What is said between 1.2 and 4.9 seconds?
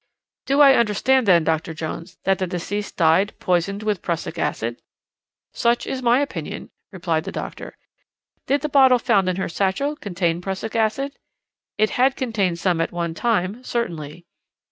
then, Dr. Jones, that the deceased died, poisoned with prussic acid?'